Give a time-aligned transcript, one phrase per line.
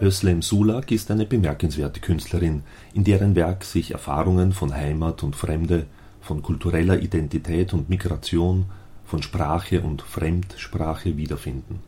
[0.00, 5.86] Özlem Sulak ist eine bemerkenswerte Künstlerin, in deren Werk sich Erfahrungen von Heimat und Fremde,
[6.20, 8.66] von kultureller Identität und Migration,
[9.04, 11.78] von Sprache und Fremdsprache wiederfinden.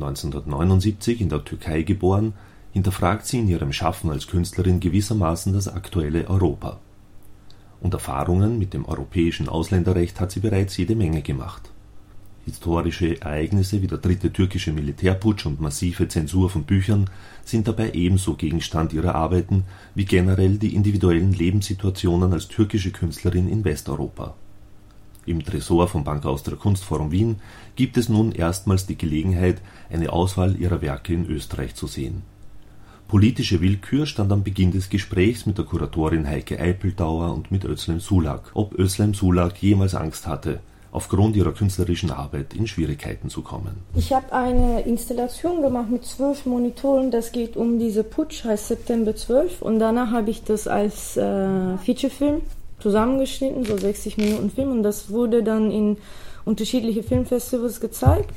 [0.00, 2.34] 1979 in der Türkei geboren,
[2.72, 6.78] hinterfragt sie in ihrem Schaffen als Künstlerin gewissermaßen das aktuelle Europa.
[7.80, 11.70] Und Erfahrungen mit dem europäischen Ausländerrecht hat sie bereits jede Menge gemacht
[12.46, 17.10] Historische Ereignisse wie der dritte türkische Militärputsch und massive Zensur von Büchern
[17.44, 23.64] sind dabei ebenso Gegenstand ihrer Arbeiten wie generell die individuellen Lebenssituationen als türkische Künstlerin in
[23.64, 24.34] Westeuropa.
[25.26, 27.36] Im Tresor vom Bank Austria Kunstforum Wien
[27.76, 32.22] gibt es nun erstmals die Gelegenheit, eine Auswahl ihrer Werke in Österreich zu sehen.
[33.06, 38.00] Politische Willkür stand am Beginn des Gesprächs mit der Kuratorin Heike Eipeltauer und mit Özlem
[38.00, 40.60] Sulak, ob Özlem Sulak jemals Angst hatte
[40.92, 43.82] aufgrund ihrer künstlerischen Arbeit in Schwierigkeiten zu kommen.
[43.94, 47.10] Ich habe eine Installation gemacht mit zwölf Monitoren.
[47.10, 49.62] Das geht um diese Putsch, heißt September 12.
[49.62, 52.42] Und danach habe ich das als äh, Featurefilm
[52.80, 54.72] zusammengeschnitten, so 60 Minuten Film.
[54.72, 55.98] Und das wurde dann in
[56.44, 58.30] unterschiedliche Filmfestivals gezeigt.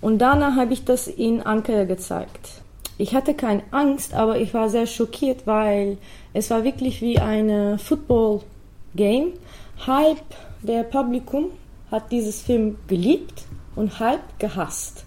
[0.00, 2.62] Und danach habe ich das in Ankara gezeigt.
[2.98, 5.98] Ich hatte keine Angst, aber ich war sehr schockiert, weil
[6.32, 9.32] es war wirklich wie eine Football-Game.
[9.86, 10.22] Halb
[10.62, 11.46] der Publikum
[11.92, 13.44] hat dieses Film geliebt
[13.76, 15.04] und halb gehasst.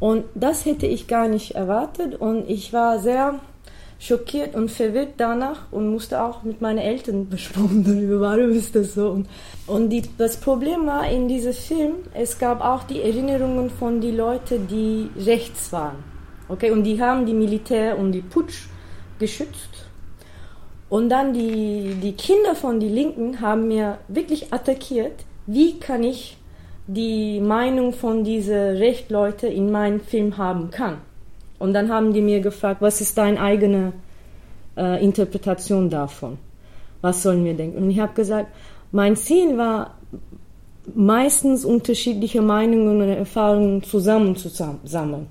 [0.00, 3.40] Und das hätte ich gar nicht erwartet und ich war sehr
[3.98, 8.94] schockiert und verwirrt danach und musste auch mit meinen Eltern besprochen darüber, warum ist das
[8.94, 9.10] so.
[9.10, 9.28] Und,
[9.66, 14.16] und die, das Problem war in diesem Film, es gab auch die Erinnerungen von den
[14.16, 15.96] Leuten, die rechts waren.
[16.48, 18.68] Okay, und die haben die Militär und die Putsch
[19.18, 19.70] geschützt.
[20.90, 26.36] Und dann die, die Kinder von den Linken haben mir wirklich attackiert, wie kann ich
[26.86, 30.98] die Meinung von diesen Rechtleuten in meinem Film haben kann.
[31.58, 33.92] Und dann haben die mir gefragt, was ist deine eigene
[34.76, 36.36] äh, Interpretation davon?
[37.00, 37.82] Was sollen wir denken?
[37.82, 38.48] Und ich habe gesagt,
[38.92, 39.94] mein Ziel war,
[40.94, 45.26] meistens unterschiedliche Meinungen und Erfahrungen zusammenzusammeln.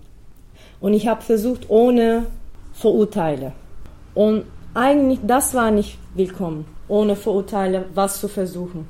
[0.80, 2.26] Und ich habe versucht, ohne
[2.74, 3.54] Vorurteile.
[4.16, 8.88] Und eigentlich, das war nicht willkommen, ohne Vorurteile was zu versuchen.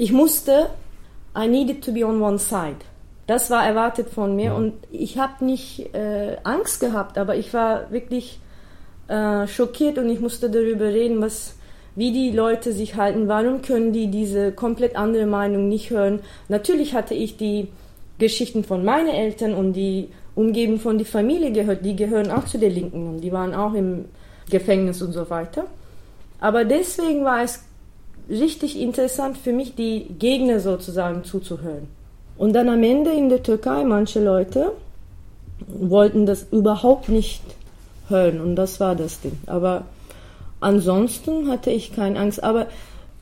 [0.00, 0.70] Ich musste,
[1.36, 2.76] I needed to be on one side.
[3.26, 4.54] Das war erwartet von mir ja.
[4.54, 8.38] und ich habe nicht äh, Angst gehabt, aber ich war wirklich
[9.08, 11.56] äh, schockiert und ich musste darüber reden, was,
[11.96, 16.20] wie die Leute sich halten, warum können die diese komplett andere Meinung nicht hören.
[16.48, 17.66] Natürlich hatte ich die
[18.18, 22.56] Geschichten von meinen Eltern und die Umgebung von der Familie gehört, die gehören auch zu
[22.56, 24.04] der Linken und die waren auch im
[24.48, 25.64] Gefängnis und so weiter.
[26.38, 27.64] Aber deswegen war es
[28.28, 31.88] richtig interessant für mich, die Gegner sozusagen zuzuhören.
[32.36, 34.72] Und dann am Ende in der Türkei, manche Leute
[35.66, 37.42] wollten das überhaupt nicht
[38.08, 39.38] hören und das war das Ding.
[39.46, 39.84] Aber
[40.60, 42.42] ansonsten hatte ich keine Angst.
[42.42, 42.66] Aber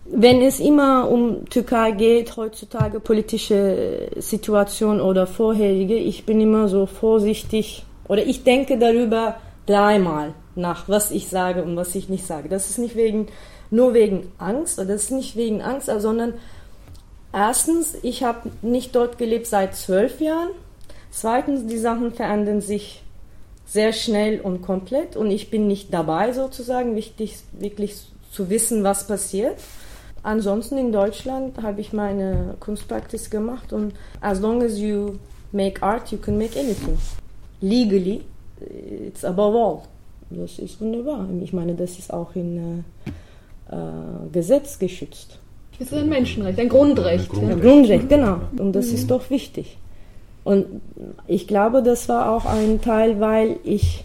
[0.05, 6.87] wenn es immer um Türkei geht, heutzutage politische Situation oder vorherige, ich bin immer so
[6.87, 9.37] vorsichtig oder ich denke darüber
[9.67, 12.49] dreimal nach, was ich sage und was ich nicht sage.
[12.49, 13.27] Das ist nicht wegen
[13.77, 16.35] nur wegen Angst, oder das ist nicht wegen Angst, sondern
[17.33, 20.51] erstens, ich habe nicht dort gelebt seit zwölf Jahren.
[21.11, 23.03] Zweitens, die Sachen verändern sich
[23.67, 27.97] sehr schnell und komplett und ich bin nicht dabei sozusagen, wichtig wirklich
[28.31, 29.59] zu wissen, was passiert.
[30.23, 35.19] Ansonsten in Deutschland habe ich meine Kunstpraxis gemacht und as long as you
[35.53, 36.99] make art, you can make anything.
[37.61, 38.23] Legally,
[38.61, 39.83] it's above all.
[40.31, 41.29] Das ist wunderbar.
[41.43, 42.85] Ich meine, das ist auch in
[43.71, 45.39] äh, Gesetz geschützt.
[45.79, 47.31] Das ist ein Menschenrecht, ein Grundrecht.
[47.33, 48.41] Ein Grundrecht, Grundrecht genau.
[48.59, 48.95] Und das mhm.
[48.95, 49.77] ist doch wichtig.
[50.45, 50.81] Und
[51.27, 54.05] ich glaube, das war auch ein Teil, weil ich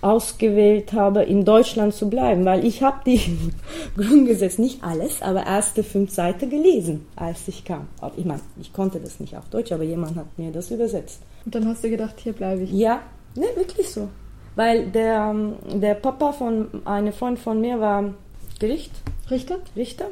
[0.00, 3.20] ausgewählt habe, in Deutschland zu bleiben, weil ich habe die
[3.96, 7.88] Grundgesetz nicht alles, aber erste fünf Seiten gelesen, als ich kam.
[8.16, 11.20] Ich meine, ich konnte das nicht auf Deutsch, aber jemand hat mir das übersetzt.
[11.44, 12.72] Und dann hast du gedacht, hier bleibe ich.
[12.72, 13.00] Ja,
[13.34, 14.08] ne, wirklich so.
[14.54, 15.34] Weil der,
[15.74, 18.14] der Papa von einem Freund von mir war
[18.58, 18.92] Gericht.
[19.30, 19.58] Richter?
[19.74, 20.06] Richter.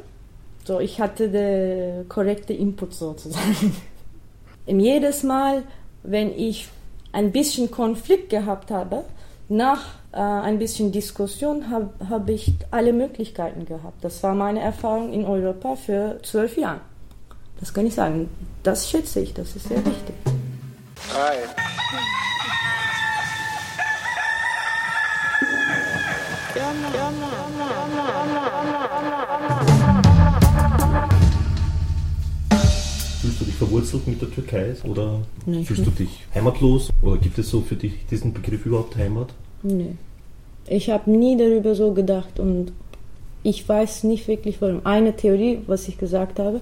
[0.65, 3.75] So, ich hatte den korrekten Input sozusagen.
[4.67, 5.63] jedes Mal,
[6.03, 6.67] wenn ich
[7.11, 9.05] ein bisschen Konflikt gehabt habe,
[9.47, 14.03] nach äh, ein bisschen Diskussion habe hab ich alle Möglichkeiten gehabt.
[14.03, 16.81] Das war meine Erfahrung in Europa für zwölf Jahre.
[17.59, 18.29] Das kann ich sagen.
[18.63, 20.15] Das schätze ich, das ist sehr wichtig.
[21.13, 21.37] Hi.
[33.55, 37.75] Verwurzelt mit der Türkei oder nee, fühlst du dich heimatlos oder gibt es so für
[37.75, 39.33] dich diesen Begriff überhaupt Heimat?
[39.63, 39.95] Nee.
[40.67, 42.71] Ich habe nie darüber so gedacht und
[43.43, 44.81] ich weiß nicht wirklich warum.
[44.85, 46.61] Eine Theorie, was ich gesagt habe,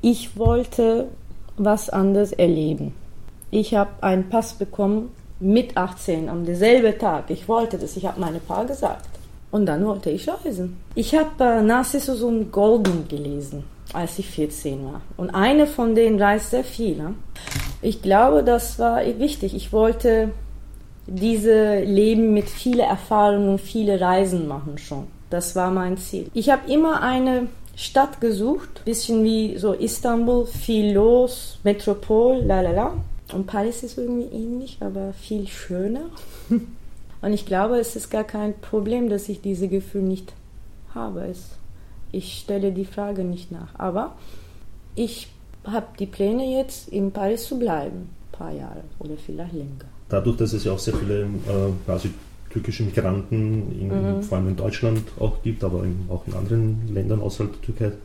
[0.00, 1.08] ich wollte
[1.56, 2.94] was anderes erleben.
[3.50, 7.30] Ich habe einen Pass bekommen mit 18 am selben Tag.
[7.30, 9.06] Ich wollte das, ich habe meine Paar gesagt.
[9.50, 10.76] Und dann wollte ich reisen.
[10.94, 13.64] Ich habe äh, Narcissus und Golden gelesen,
[13.96, 15.00] als ich 14 war.
[15.16, 16.96] Und eine von denen reist sehr viel.
[16.96, 17.14] Ne?
[17.82, 19.54] Ich glaube, das war wichtig.
[19.54, 20.30] Ich wollte
[21.06, 25.06] diese Leben mit vielen Erfahrungen und viele Reisen machen schon.
[25.30, 26.30] Das war mein Ziel.
[26.34, 32.70] Ich habe immer eine Stadt gesucht, bisschen wie so Istanbul, viel los, Metropol, la la
[32.70, 32.94] la.
[33.32, 36.06] Und Paris ist irgendwie ähnlich, aber viel schöner.
[37.22, 40.32] Und ich glaube, es ist gar kein Problem, dass ich diese Gefühl nicht
[40.94, 41.24] habe.
[41.24, 41.50] Es,
[42.12, 43.74] ich stelle die Frage nicht nach.
[43.78, 44.16] Aber
[44.94, 45.28] ich
[45.64, 50.36] habe die Pläne jetzt in Paris zu bleiben, ein paar Jahre oder vielleicht länger dadurch,
[50.36, 51.26] dass es ja auch sehr viele äh,
[51.84, 52.10] quasi
[52.50, 54.22] türkische Migranten, in, mhm.
[54.22, 57.96] vor allem in Deutschland auch gibt, aber in, auch in anderen Ländern außerhalb der Türkei,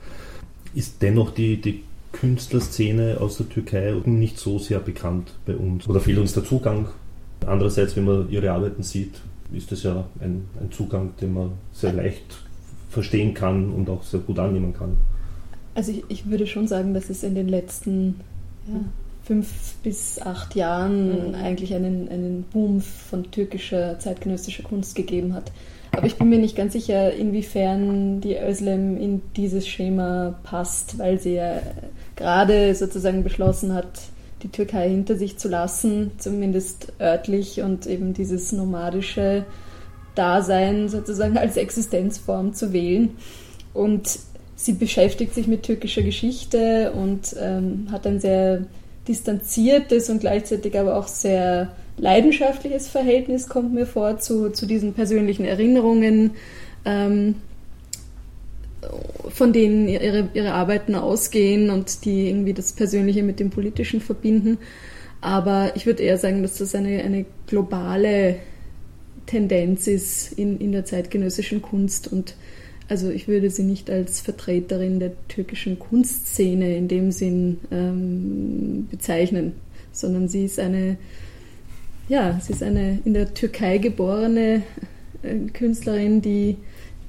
[0.74, 5.88] ist dennoch die, die Künstlerszene aus der Türkei nicht so sehr bekannt bei uns.
[5.88, 6.88] Oder fehlt uns der Zugang.
[7.46, 9.14] Andererseits, wenn man ihre Arbeiten sieht,
[9.54, 12.40] ist das ja ein, ein Zugang, den man sehr leicht
[12.92, 14.98] verstehen kann und auch sehr gut annehmen kann.
[15.74, 18.20] Also ich, ich würde schon sagen, dass es in den letzten
[18.68, 18.82] ja,
[19.24, 21.36] fünf bis acht Jahren mhm.
[21.36, 25.52] eigentlich einen, einen Boom von türkischer zeitgenössischer Kunst gegeben hat.
[25.94, 31.20] Aber ich bin mir nicht ganz sicher, inwiefern die Özlem in dieses Schema passt, weil
[31.20, 31.62] sie ja
[32.16, 34.00] gerade sozusagen beschlossen hat,
[34.44, 39.46] die Türkei hinter sich zu lassen, zumindest örtlich und eben dieses nomadische
[40.16, 43.12] Dasein sozusagen als Existenzform zu wählen.
[43.74, 44.20] Und
[44.56, 48.66] sie beschäftigt sich mit türkischer Geschichte und ähm, hat ein sehr
[49.08, 55.46] distanziertes und gleichzeitig aber auch sehr leidenschaftliches Verhältnis kommt mir vor zu, zu diesen persönlichen
[55.46, 56.32] Erinnerungen,
[56.86, 57.36] ähm,
[59.30, 64.58] von denen ihre, ihre Arbeiten ausgehen und die irgendwie das Persönliche mit dem Politischen verbinden.
[65.22, 68.38] Aber ich würde eher sagen, dass das eine, eine globale
[69.32, 72.36] Tendenz ist in, in der zeitgenössischen Kunst und
[72.90, 79.54] also ich würde sie nicht als Vertreterin der türkischen Kunstszene in dem Sinn ähm, bezeichnen,
[79.94, 80.98] sondern sie ist eine,
[82.10, 84.64] ja, sie ist eine in der Türkei geborene
[85.24, 86.58] äh, Künstlerin, die,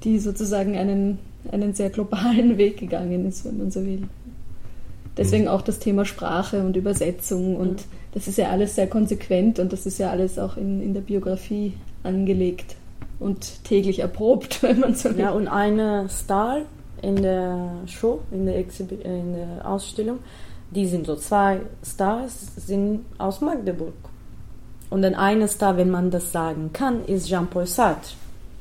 [0.04, 1.18] die sozusagen einen,
[1.50, 4.02] einen sehr globalen Weg gegangen ist, wenn man so will.
[5.16, 7.82] Deswegen auch das Thema Sprache und Übersetzung und
[8.14, 11.00] das ist ja alles sehr konsequent und das ist ja alles auch in, in der
[11.00, 11.72] Biografie
[12.02, 12.76] angelegt
[13.18, 15.20] und täglich erprobt, wenn man so will.
[15.20, 16.62] Ja, und eine Star
[17.00, 20.18] in der Show, in der, Exhib in der Ausstellung,
[20.70, 23.92] die sind so zwei Stars, sind aus Magdeburg.
[24.88, 28.14] Und dann eine Star, wenn man das sagen kann, ist Jean-Paul Sartre.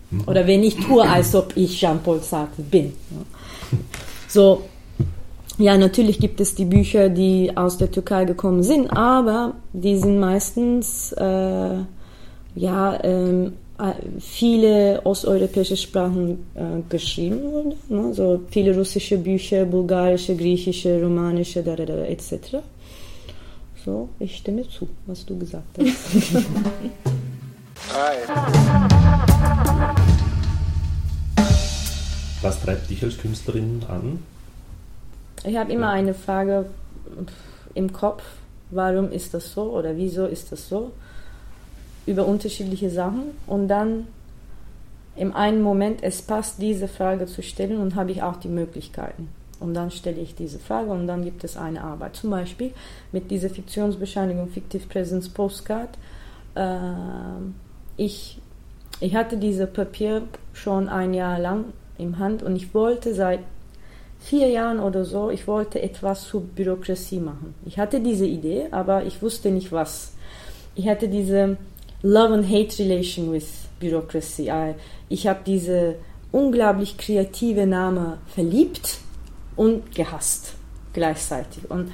[0.10, 0.24] Mhm.
[0.28, 2.94] Oder wenn ich tue, als ob ich Jean-Paul Sartre bin.
[4.28, 4.64] So,
[5.58, 10.20] ja, natürlich gibt es die Bücher, die aus der Türkei gekommen sind, aber die sind
[10.20, 11.76] meistens äh,
[12.56, 17.74] ja ähm, äh, viele osteuropäische Sprachen äh, geschrieben wurden.
[17.90, 18.14] Ne?
[18.14, 22.58] So viele russische Bücher, bulgarische, griechische, romanische, da, da, da, etc.
[23.84, 26.46] So, ich stimme zu, was du gesagt hast.
[32.44, 34.20] was treibt dich als Künstlerin an?
[35.44, 36.66] Ich habe immer eine Frage
[37.74, 38.22] im Kopf,
[38.70, 40.92] warum ist das so oder wieso ist das so?
[42.06, 44.08] Über unterschiedliche Sachen und dann
[45.16, 49.30] im einen Moment es passt, diese Frage zu stellen und habe ich auch die Möglichkeiten.
[49.60, 52.16] Und dann stelle ich diese Frage und dann gibt es eine Arbeit.
[52.16, 52.72] Zum Beispiel
[53.12, 55.90] mit dieser Fiktionsbescheinigung Fictive Presence Postcard.
[56.56, 56.80] Äh,
[57.98, 58.40] ich,
[59.00, 61.66] ich hatte dieses Papier schon ein Jahr lang
[62.00, 63.42] im Hand und ich wollte seit
[64.20, 67.54] vier Jahren oder so, ich wollte etwas zur Bürokratie machen.
[67.66, 70.14] Ich hatte diese Idee, aber ich wusste nicht was.
[70.74, 71.58] Ich hatte diese
[72.04, 73.46] Love and Hate Relation with
[73.80, 74.52] Bureaucracy.
[75.10, 75.96] Ich habe diese
[76.32, 79.00] unglaublich kreative Name verliebt
[79.56, 80.54] und gehasst
[80.94, 81.70] gleichzeitig.
[81.70, 81.92] Und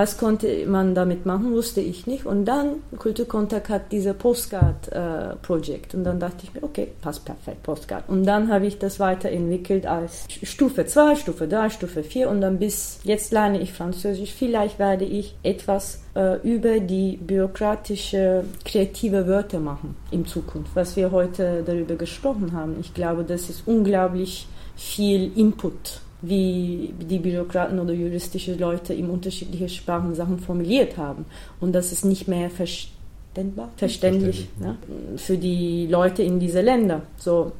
[0.00, 2.24] Was konnte man damit machen, wusste ich nicht.
[2.24, 5.92] Und dann, Kulturkontakt hat diese Postcard-Projekt.
[5.92, 8.08] Äh, und dann dachte ich mir, okay, passt perfekt, Postcard.
[8.08, 12.30] Und dann habe ich das weiterentwickelt als Stufe 2, Stufe 3, Stufe 4.
[12.30, 14.32] Und dann bis jetzt lerne ich Französisch.
[14.32, 21.10] Vielleicht werde ich etwas äh, über die bürokratische, kreative Wörter machen in Zukunft, was wir
[21.10, 22.76] heute darüber gesprochen haben.
[22.80, 29.68] Ich glaube, das ist unglaublich viel Input wie die Bürokraten oder juristische Leute in unterschiedliche
[29.68, 31.24] Sprachen Sachen formuliert haben.
[31.60, 34.76] Und das ist nicht mehr verständbar, verständlich ja,
[35.16, 37.02] für die Leute in diese Länder.
[37.16, 37.52] So,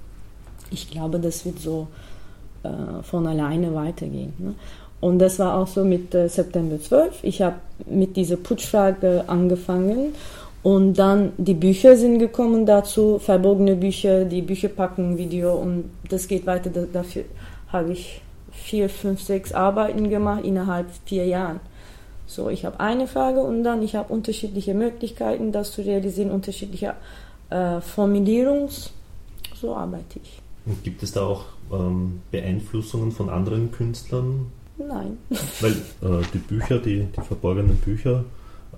[0.70, 1.88] ich glaube, das wird so
[2.62, 4.34] äh, von alleine weitergehen.
[4.38, 4.54] Ne?
[5.00, 7.20] Und das war auch so mit äh, September 12.
[7.22, 10.12] Ich habe mit dieser Putschfrage angefangen
[10.62, 16.28] und dann die Bücher sind gekommen dazu, verborgene Bücher, die Bücher packen, Video und das
[16.28, 16.68] geht weiter.
[16.92, 17.24] Dafür
[17.72, 18.20] habe ich
[18.52, 21.60] vier, fünf, sechs Arbeiten gemacht innerhalb vier Jahren.
[22.26, 26.94] So, ich habe eine Frage und dann ich habe unterschiedliche Möglichkeiten, das zu realisieren, unterschiedliche
[27.50, 28.92] äh, Formulierungs.
[29.54, 30.40] So arbeite ich.
[30.64, 34.46] Und gibt es da auch ähm, Beeinflussungen von anderen Künstlern?
[34.78, 35.18] Nein.
[35.60, 38.24] Weil äh, die Bücher, die, die verborgenen Bücher,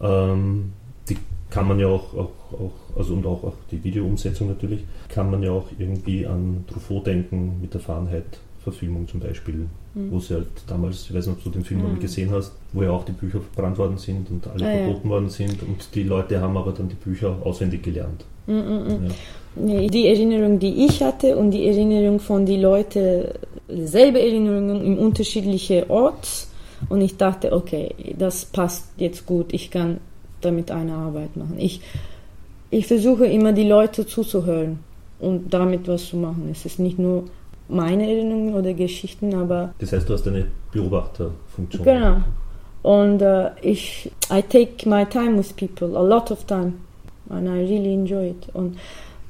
[0.01, 0.73] ähm,
[1.09, 1.19] die
[1.51, 5.43] kann man ja auch, auch, auch, also und auch, auch die Videoumsetzung natürlich, kann man
[5.43, 8.25] ja auch irgendwie an Truffaut denken mit der Fahrenheit
[8.63, 10.11] Verfilmung zum Beispiel, mhm.
[10.11, 11.99] wo sie halt damals, ich weiß nicht, ob du den Film mhm.
[11.99, 15.11] gesehen hast, wo ja auch die Bücher verbrannt worden sind und alle ah, verboten ja.
[15.11, 18.25] worden sind und die Leute haben aber dann die Bücher auswendig gelernt.
[18.47, 19.11] Mhm,
[19.57, 19.89] ja.
[19.89, 23.27] Die Erinnerung, die ich hatte und die Erinnerung von den Leuten,
[23.69, 26.49] selbe Erinnerungen in unterschiedliche Orts
[26.89, 29.99] und ich dachte, okay, das passt jetzt gut, ich kann
[30.41, 31.57] damit eine Arbeit machen.
[31.59, 31.81] Ich,
[32.71, 34.81] ich versuche immer die Leute zuzuhören
[35.21, 36.49] und damit was zu machen.
[36.51, 37.25] Es ist nicht nur
[37.69, 39.75] meine Erinnerungen oder Geschichten, aber.
[39.79, 41.85] Das heißt, du hast eine Beobachterfunktion.
[41.85, 42.17] Genau.
[42.83, 46.75] Und uh, ich, I take my time with people, a lot of time,
[47.31, 48.49] and I really enjoy it.
[48.55, 48.77] Und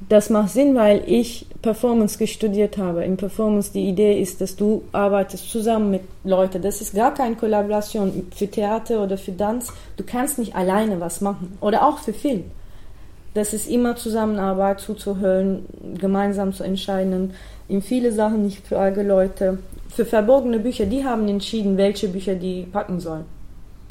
[0.09, 3.05] das macht Sinn, weil ich Performance studiert habe.
[3.05, 6.63] In Performance die Idee ist, dass du arbeitest zusammen mit Leuten.
[6.63, 9.73] Das ist gar keine Kollaboration für Theater oder für Tanz.
[9.97, 11.57] Du kannst nicht alleine was machen.
[11.61, 12.45] Oder auch für Film.
[13.35, 15.65] Das ist immer Zusammenarbeit, zuzuhören,
[15.99, 17.33] gemeinsam zu entscheiden
[17.69, 19.59] in viele Sachen nicht für alle Leute.
[19.89, 23.25] Für verborgene Bücher, die haben entschieden, welche Bücher die packen sollen.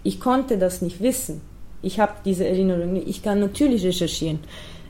[0.03, 1.41] Ich konnte das nicht wissen.
[1.81, 3.07] Ich habe diese Erinnerung nicht.
[3.07, 4.39] Ich kann natürlich recherchieren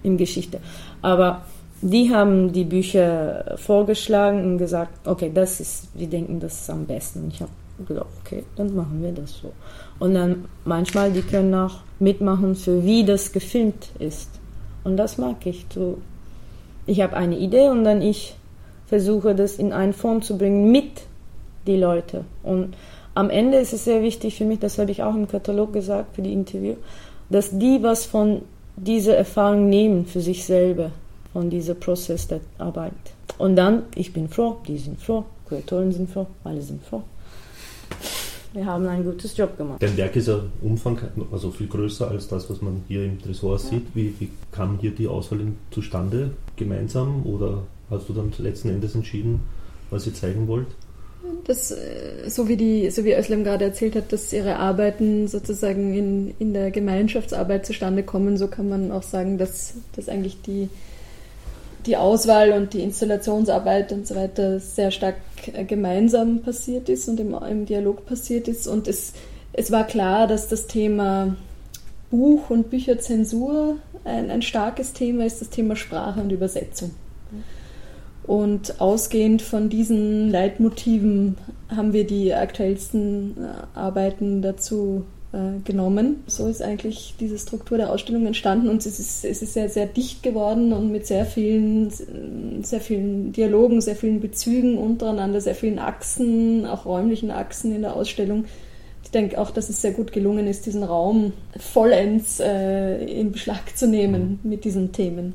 [0.03, 0.60] in Geschichte,
[1.01, 1.46] aber
[1.81, 6.86] die haben die Bücher vorgeschlagen und gesagt, okay, das ist, wir denken, das ist am
[6.86, 7.29] besten.
[7.34, 7.51] Ich habe
[7.88, 9.51] gedacht, okay, dann machen wir das so.
[10.00, 14.40] Und dann manchmal, die können auch mitmachen, für wie das gefilmt ist.
[14.83, 15.65] Und das mag ich.
[15.73, 15.97] So,
[16.85, 18.35] ich habe eine Idee und dann ich
[18.88, 21.03] versuche das in eine Form zu bringen mit
[21.67, 22.25] die Leute.
[22.43, 22.75] Und
[23.13, 26.15] am Ende ist es sehr wichtig für mich, das habe ich auch im Katalog gesagt
[26.15, 26.75] für die Interview,
[27.29, 28.41] dass die was von
[28.75, 30.91] dieser Erfahrung nehmen für sich selber,
[31.33, 32.93] von diesem Prozess der Arbeit.
[33.38, 37.03] Und dann, ich bin froh, die sind froh, Kuratoren sind froh, alle sind froh.
[38.53, 39.81] Wir haben einen gutes Job gemacht.
[39.81, 40.98] Dein Werk ist ja Umfang,
[41.31, 43.58] also viel größer als das, was man hier im Tresor ja.
[43.60, 43.86] sieht.
[43.93, 45.39] Wie, wie kam hier die Auswahl
[45.72, 46.31] zustande?
[46.58, 49.41] Gemeinsam oder hast du dann letzten Endes entschieden,
[49.89, 50.67] was ihr zeigen wollt?
[51.46, 55.93] Das, äh, so wie die, so wie Özlem gerade erzählt hat, dass ihre Arbeiten sozusagen
[55.93, 60.67] in, in der Gemeinschaftsarbeit zustande kommen, so kann man auch sagen, dass, dass eigentlich die,
[61.85, 65.15] die Auswahl und die Installationsarbeit und so weiter sehr stark
[65.53, 68.67] äh, gemeinsam passiert ist und im, im Dialog passiert ist.
[68.67, 69.13] Und es,
[69.53, 71.35] es war klar, dass das Thema
[72.09, 76.91] Buch- und Bücherzensur ein, ein starkes Thema ist, das Thema Sprache und Übersetzung.
[78.23, 81.38] Und ausgehend von diesen Leitmotiven
[81.69, 85.05] haben wir die aktuellsten äh, Arbeiten dazu
[85.63, 86.23] genommen.
[86.27, 89.85] So ist eigentlich diese Struktur der Ausstellung entstanden und es ist, es ist sehr, sehr
[89.85, 91.89] dicht geworden und mit sehr vielen,
[92.63, 97.95] sehr vielen Dialogen, sehr vielen Bezügen untereinander, sehr vielen Achsen, auch räumlichen Achsen in der
[97.95, 98.43] Ausstellung.
[99.03, 103.77] Ich denke auch, dass es sehr gut gelungen ist, diesen Raum vollends äh, in Beschlag
[103.77, 105.33] zu nehmen mit diesen Themen.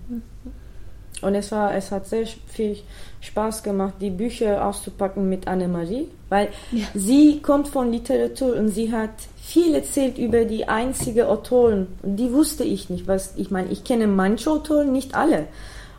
[1.22, 2.76] Und es, war, es hat sehr viel
[3.20, 6.84] Spaß gemacht, die Bücher auszupacken mit Annemarie, weil ja.
[6.94, 9.10] sie kommt von Literatur und sie hat
[9.42, 11.86] viel erzählt über die einzige Autoren.
[12.02, 13.08] Die wusste ich nicht.
[13.08, 15.46] Was, ich meine, ich kenne manche Autoren, nicht alle.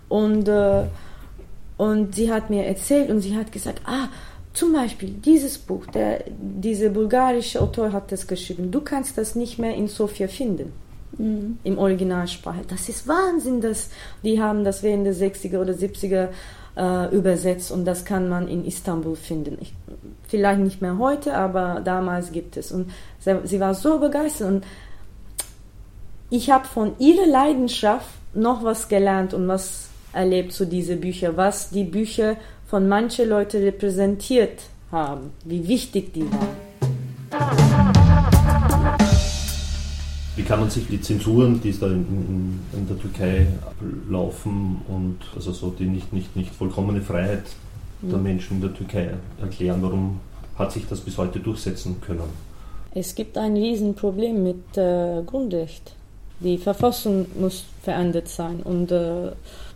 [0.08, 0.84] Und, äh,
[1.78, 4.10] und sie hat mir erzählt und sie hat gesagt, ah,
[4.54, 8.72] zum Beispiel dieses Buch, der, dieser bulgarische Autor hat das geschrieben.
[8.72, 10.74] Du kannst das nicht mehr in Sofia finden
[11.18, 11.60] mhm.
[11.64, 12.62] im Originalsprache.
[12.68, 13.90] Das ist Wahnsinn, dass
[14.24, 16.30] die haben das während der 60er oder 70er
[16.76, 19.58] äh, übersetzt und das kann man in Istanbul finden.
[19.62, 19.74] Ich,
[20.28, 22.72] Vielleicht nicht mehr heute, aber damals gibt es.
[22.72, 22.92] Und
[23.44, 24.48] sie war so begeistert.
[24.50, 24.66] Und
[26.30, 31.70] ich habe von ihrer Leidenschaft noch was gelernt und was erlebt zu diesen Büchern, was
[31.70, 32.36] die Bücher
[32.68, 36.67] von manchen Leuten repräsentiert haben, wie wichtig die waren.
[40.48, 43.48] Kann man sich die Zensuren, die es da in, in, in, der Türkei
[44.10, 47.44] laufen und also so die nicht, nicht, nicht vollkommene Freiheit
[48.02, 49.10] der Menschen in der Türkei
[49.42, 49.82] erklären?
[49.82, 50.20] Warum
[50.58, 52.30] hat sich das bis heute durchsetzen können?
[52.94, 55.94] Es gibt ein Riesenproblem mit äh, Grundrecht.
[56.40, 59.32] Die Verfassung muss verändert sein und äh,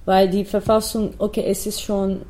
[0.05, 2.21] weil die Verfassung, okay, es ist schon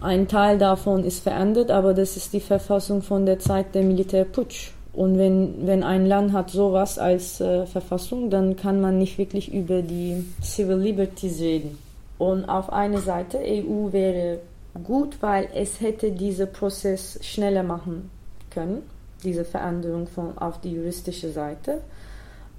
[0.00, 4.70] ein Teil davon ist verändert, aber das ist die Verfassung von der Zeit der Militärputsch.
[4.92, 9.52] Und wenn, wenn ein Land hat sowas als äh, Verfassung, dann kann man nicht wirklich
[9.52, 11.78] über die Civil Liberties reden.
[12.18, 14.40] Und auf einer Seite, EU wäre
[14.84, 18.10] gut, weil es hätte diesen Prozess schneller machen
[18.50, 18.82] können,
[19.24, 21.80] diese Veränderung von, auf die juristische Seite.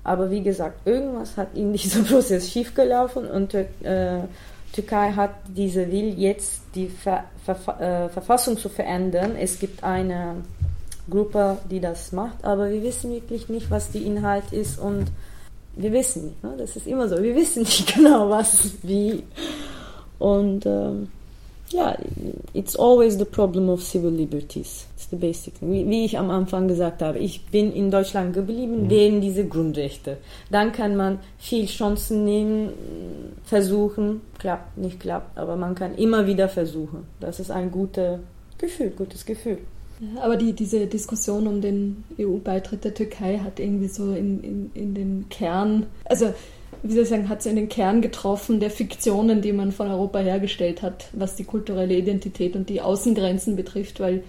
[0.04, 3.66] Aber wie gesagt, irgendwas hat in diesem Prozess schiefgelaufen und äh,
[4.74, 9.36] Türkei hat diese Will jetzt die Ver Ver äh, Verfassung zu verändern.
[9.40, 10.38] Es gibt eine
[11.10, 15.12] Gruppe, die das macht, aber wir wissen wirklich nicht, was die Inhalt ist und
[15.76, 16.44] wir wissen nicht.
[16.44, 16.54] Ne?
[16.58, 17.22] Das ist immer so.
[17.22, 19.24] Wir wissen nicht genau, was, wie.
[20.20, 21.08] Und ähm,
[21.70, 21.98] ja,
[22.54, 24.86] it's always the problem of civil liberties.
[24.96, 25.72] It's the basic thing.
[25.72, 28.90] Wie, wie ich am Anfang gesagt habe, ich bin in Deutschland geblieben mhm.
[28.90, 30.18] wegen dieser Grundrechte.
[30.52, 32.70] Dann kann man viel Chancen nehmen,
[33.44, 37.08] versuchen, klappt, nicht klappt, aber man kann immer wieder versuchen.
[37.20, 38.20] Das ist ein gutes
[38.60, 39.58] Gefühl, gutes Gefühl.
[40.22, 44.94] Aber die, diese Diskussion um den EU-Beitritt der Türkei hat irgendwie so in, in, in
[44.94, 46.34] den Kern, also
[46.82, 49.90] wie soll ich sagen, hat sie in den Kern getroffen der Fiktionen, die man von
[49.90, 54.24] Europa hergestellt hat, was die kulturelle Identität und die Außengrenzen betrifft, weil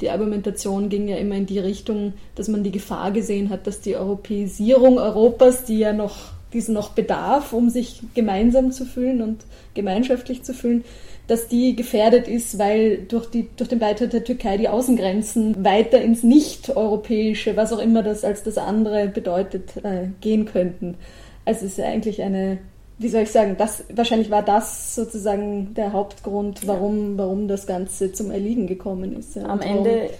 [0.00, 3.80] die Argumentation ging ja immer in die Richtung, dass man die Gefahr gesehen hat, dass
[3.80, 9.44] die Europäisierung Europas, die ja noch diesen noch bedarf, um sich gemeinsam zu fühlen und
[9.74, 10.84] gemeinschaftlich zu fühlen,
[11.30, 16.00] dass die gefährdet ist, weil durch, die, durch den Beitritt der Türkei die Außengrenzen weiter
[16.00, 20.96] ins Nicht-Europäische, was auch immer das als das andere bedeutet, äh, gehen könnten.
[21.44, 22.58] Also es ist ja eigentlich eine,
[22.98, 28.12] wie soll ich sagen, das, wahrscheinlich war das sozusagen der Hauptgrund, warum, warum das Ganze
[28.12, 29.36] zum Erliegen gekommen ist.
[29.36, 29.44] Ja.
[29.44, 30.10] Am Ende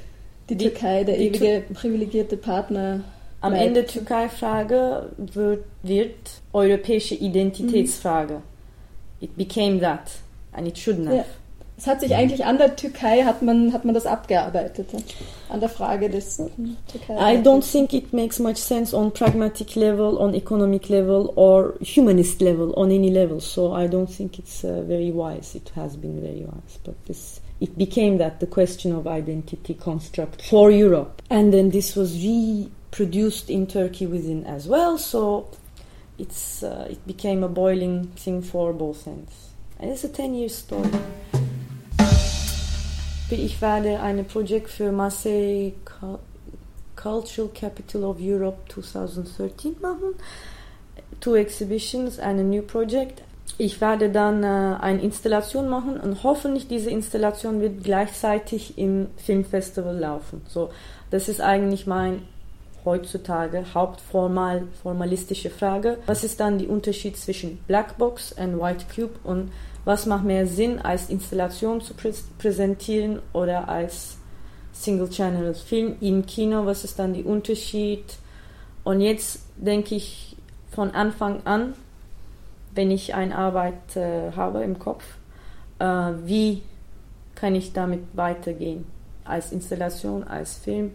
[0.49, 3.01] die, Türkei, der die ewige privilegierte Partner.
[3.40, 3.66] Am bleibt.
[3.66, 8.35] Ende Türkei-Frage wird, wird europäische Identitätsfrage.
[8.35, 8.42] Mhm.
[9.20, 10.12] It became that
[10.53, 11.16] and it shouldn't have.
[11.16, 11.24] Ja.
[11.81, 14.88] Es hat sich eigentlich an der Türkei hat man hat man das abgearbeitet
[15.48, 17.14] an der Frage des Türkei.
[17.16, 22.42] I don't think it makes much sense on pragmatic level, on economic level, or humanist
[22.42, 23.40] level, on any level.
[23.40, 25.55] So I don't think it's uh, very wise.
[25.55, 30.42] It has been very wise, but this it became that the question of identity construct
[30.42, 32.14] for Europe, and then this was
[32.90, 34.98] reproduced in Turkey within as well.
[34.98, 35.48] So
[36.18, 39.50] it's uh, it became a boiling thing for both ends.
[39.79, 40.90] And it's a ten year story.
[43.31, 45.72] Ich werde ein Projekt für Marseille
[46.96, 50.16] Cultural Capital of Europe 2013 machen.
[51.20, 53.22] Two Exhibitions, eine New Project.
[53.57, 59.96] Ich werde dann äh, eine Installation machen und hoffentlich diese Installation wird gleichzeitig im Filmfestival
[59.96, 60.42] laufen.
[60.48, 60.70] So,
[61.11, 62.22] das ist eigentlich mein
[62.85, 65.99] heutzutage hauptformal formalistische Frage.
[66.07, 69.53] Was ist dann der Unterschied zwischen Blackbox und White Cube und
[69.85, 74.19] was macht mehr Sinn, als Installation zu prä präsentieren oder als
[74.73, 76.66] Single-Channel-Film im Kino?
[76.66, 78.05] Was ist dann der Unterschied?
[78.85, 80.37] Und jetzt denke ich
[80.71, 81.75] von Anfang an,
[82.75, 85.05] wenn ich eine Arbeit äh, habe im Kopf,
[85.79, 85.85] äh,
[86.25, 86.62] wie
[87.35, 88.87] kann ich damit weitergehen?
[89.25, 90.95] Als Installation, als Film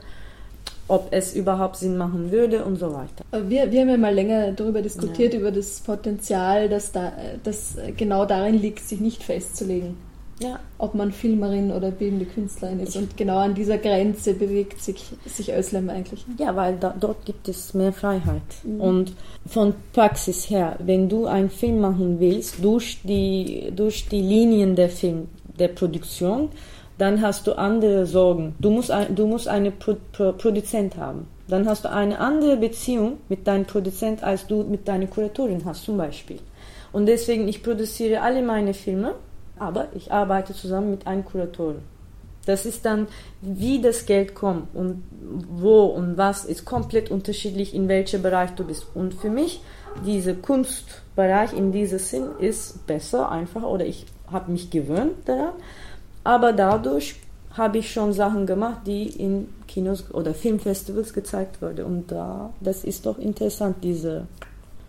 [0.88, 3.26] ob es überhaupt Sinn machen würde und so weiter.
[3.50, 5.39] Wir, wir haben ja mal länger darüber diskutiert, ja.
[5.39, 7.12] über das Potenzial, das, da,
[7.43, 9.98] das genau darin liegt, sich nicht festzulegen.
[10.39, 10.60] Ja.
[10.78, 12.98] Ob man Filmerin oder bildende Künstlerin ist.
[12.98, 16.26] Und genau an dieser Grenze bewegt sich, sich Özlem eigentlich.
[16.38, 18.41] Ja, weil da, dort gibt es mehr Freiheit.
[18.63, 18.82] Mhm.
[18.82, 19.13] Und
[19.45, 24.89] von Praxis her, wenn du einen Film machen willst, durch die, durch die Linien der
[24.89, 26.50] Film, der Produktion,
[26.97, 28.55] dann hast du andere Sorgen.
[28.60, 31.27] Du musst, ein, du musst einen Pro, Pro, Produzent haben.
[31.47, 35.84] Dann hast du eine andere Beziehung mit deinem Produzent, als du mit deiner Kuratorin hast,
[35.84, 36.39] zum Beispiel.
[36.91, 39.15] Und deswegen, ich produziere alle meine Filme,
[39.60, 41.81] aber ich arbeite zusammen mit einem Kuratoren.
[42.45, 43.08] Das ist dann,
[43.41, 45.03] wie das Geld kommt und
[45.49, 48.86] wo und was, ist komplett unterschiedlich, in welchem Bereich du bist.
[48.93, 49.62] Und für mich,
[50.05, 55.53] dieser Kunstbereich in diesem Sinn ist besser, einfacher oder ich habe mich gewöhnt daran
[56.26, 57.16] aber dadurch
[57.52, 61.86] habe ich schon Sachen gemacht, die in Kinos oder Filmfestivals gezeigt wurden.
[61.86, 64.28] Und da, das ist doch interessant, diese,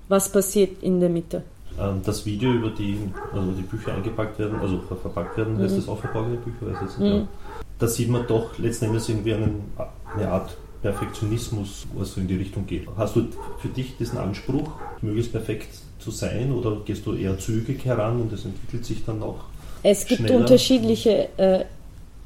[0.09, 1.43] was passiert in der Mitte.
[1.79, 2.99] Ähm, das Video, über die,
[3.33, 5.79] also die Bücher eingepackt werden, also verpackt werden, heißt mhm.
[5.79, 6.73] das auch verborgene Bücher?
[6.73, 7.29] Weiß jetzt nicht, mhm.
[7.79, 9.71] Da sieht man doch letzten Endes irgendwie einen,
[10.15, 12.89] eine Art Perfektionismus, was so in die Richtung geht.
[12.97, 13.27] Hast du
[13.59, 14.71] für dich diesen Anspruch,
[15.03, 15.69] möglichst perfekt
[15.99, 19.45] zu sein oder gehst du eher zügig heran und es entwickelt sich dann auch?
[19.89, 20.41] Es gibt schneller?
[20.41, 21.65] unterschiedliche äh,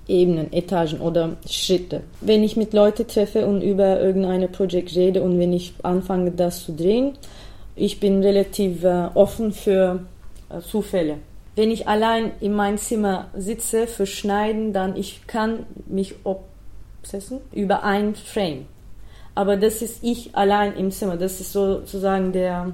[0.08, 2.00] Ebenen, Etagen oder Schritte.
[2.22, 6.64] Wenn ich mit Leuten treffe und über irgendein Projekt rede und wenn ich anfange, das
[6.64, 7.18] zu drehen,
[7.76, 10.00] ich bin relativ äh, offen für
[10.48, 11.16] äh, Zufälle.
[11.54, 17.82] Wenn ich allein in meinem Zimmer sitze für Schneiden, dann ich kann mich obsessen über
[17.82, 18.64] ein Frame.
[19.34, 21.18] Aber das ist ich allein im Zimmer.
[21.18, 22.72] Das ist sozusagen der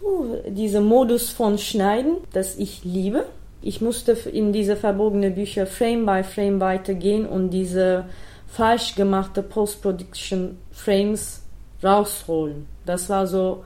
[0.00, 3.24] uh, dieser Modus von Schneiden, das ich liebe
[3.62, 8.04] ich musste in diese verbogenen Bücher Frame by Frame weitergehen und diese
[8.46, 11.42] falsch gemachte Post-Production Frames
[11.82, 12.66] rausholen.
[12.86, 13.64] Das war so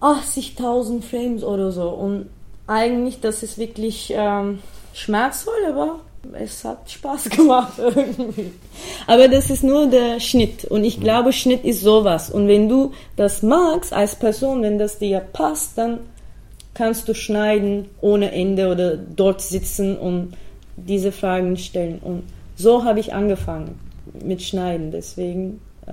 [0.00, 2.28] 80.000 Frames oder so und
[2.66, 4.60] eigentlich, das ist wirklich ähm,
[4.94, 6.00] schmerzvoll, aber
[6.32, 8.52] es hat Spaß gemacht irgendwie.
[9.06, 12.92] Aber das ist nur der Schnitt und ich glaube, Schnitt ist sowas und wenn du
[13.16, 16.00] das magst als Person, wenn das dir passt, dann
[16.74, 20.36] kannst du schneiden ohne Ende oder dort sitzen und
[20.76, 21.98] diese Fragen stellen.
[22.00, 22.24] Und
[22.56, 23.78] so habe ich angefangen
[24.22, 24.90] mit Schneiden.
[24.90, 25.92] Deswegen, äh,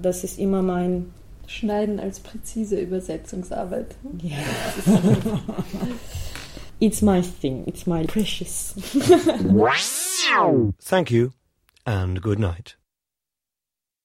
[0.00, 1.12] das ist immer mein.
[1.46, 3.96] Schneiden als präzise Übersetzungsarbeit.
[4.20, 4.36] Ja.
[6.78, 7.64] it's my thing.
[7.66, 8.74] It's my precious.
[10.84, 11.30] Thank you
[11.86, 12.76] and good night.